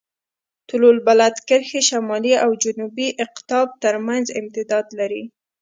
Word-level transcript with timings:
طول 0.67 0.83
البلد 0.93 1.35
کرښې 1.47 1.81
شمالي 1.89 2.33
او 2.43 2.49
جنوبي 2.63 3.07
اقطاب 3.25 3.67
ترمنځ 3.83 4.25
امتداد 4.41 4.85
لري. 4.99 5.23